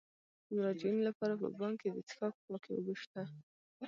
د 0.45 0.49
مراجعینو 0.55 1.01
لپاره 1.09 1.33
په 1.41 1.47
بانک 1.59 1.75
کې 1.81 1.89
د 1.91 1.97
څښاک 2.07 2.35
پاکې 2.45 2.69
اوبه 2.75 2.93
شته. 3.01 3.21